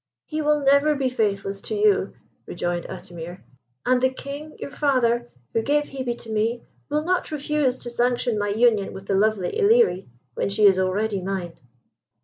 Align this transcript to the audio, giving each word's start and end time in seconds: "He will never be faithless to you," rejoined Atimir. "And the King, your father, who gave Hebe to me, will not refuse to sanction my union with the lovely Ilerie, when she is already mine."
"He 0.25 0.41
will 0.41 0.61
never 0.61 0.95
be 0.95 1.09
faithless 1.09 1.61
to 1.61 1.75
you," 1.75 2.15
rejoined 2.47 2.85
Atimir. 2.85 3.43
"And 3.85 4.01
the 4.01 4.09
King, 4.09 4.55
your 4.57 4.71
father, 4.71 5.29
who 5.53 5.61
gave 5.61 5.83
Hebe 5.89 6.17
to 6.21 6.31
me, 6.31 6.63
will 6.89 7.03
not 7.03 7.29
refuse 7.29 7.77
to 7.77 7.91
sanction 7.91 8.39
my 8.39 8.49
union 8.49 8.93
with 8.93 9.05
the 9.05 9.13
lovely 9.13 9.51
Ilerie, 9.51 10.09
when 10.33 10.49
she 10.49 10.65
is 10.65 10.79
already 10.79 11.21
mine." 11.21 11.53